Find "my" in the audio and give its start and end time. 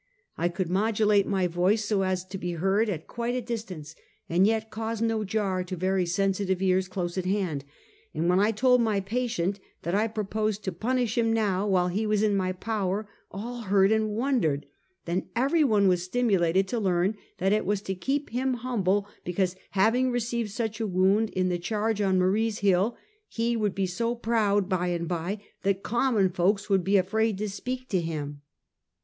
1.27-1.45, 8.81-8.99, 12.35-12.51